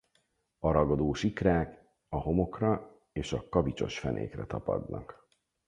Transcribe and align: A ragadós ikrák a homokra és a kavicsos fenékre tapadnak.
A 0.59 0.71
ragadós 0.71 1.23
ikrák 1.23 1.83
a 2.09 2.15
homokra 2.19 2.99
és 3.11 3.33
a 3.33 3.49
kavicsos 3.49 3.99
fenékre 3.99 4.45
tapadnak. 4.45 5.25